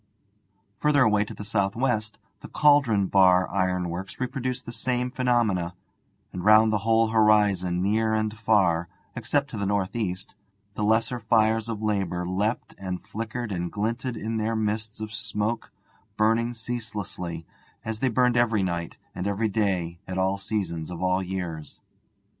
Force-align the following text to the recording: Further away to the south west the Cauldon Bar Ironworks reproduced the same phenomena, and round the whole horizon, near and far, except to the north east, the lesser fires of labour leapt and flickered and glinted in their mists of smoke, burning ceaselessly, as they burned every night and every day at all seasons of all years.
Further 0.79 1.03
away 1.03 1.23
to 1.25 1.35
the 1.35 1.43
south 1.43 1.75
west 1.75 2.17
the 2.39 2.47
Cauldon 2.47 3.05
Bar 3.05 3.47
Ironworks 3.51 4.19
reproduced 4.19 4.65
the 4.65 4.71
same 4.71 5.11
phenomena, 5.11 5.75
and 6.33 6.43
round 6.43 6.73
the 6.73 6.79
whole 6.79 7.09
horizon, 7.09 7.83
near 7.83 8.15
and 8.15 8.35
far, 8.35 8.87
except 9.15 9.51
to 9.51 9.57
the 9.59 9.65
north 9.67 9.95
east, 9.95 10.33
the 10.73 10.83
lesser 10.83 11.19
fires 11.19 11.69
of 11.69 11.83
labour 11.83 12.27
leapt 12.27 12.73
and 12.79 13.03
flickered 13.03 13.51
and 13.51 13.71
glinted 13.71 14.17
in 14.17 14.37
their 14.37 14.55
mists 14.55 14.99
of 15.01 15.13
smoke, 15.13 15.71
burning 16.17 16.55
ceaselessly, 16.55 17.45
as 17.85 17.99
they 17.99 18.09
burned 18.09 18.37
every 18.37 18.63
night 18.63 18.97
and 19.13 19.27
every 19.27 19.49
day 19.49 19.99
at 20.07 20.17
all 20.17 20.39
seasons 20.39 20.89
of 20.89 21.03
all 21.03 21.21
years. 21.21 21.79